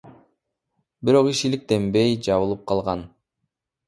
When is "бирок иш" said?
1.09-1.41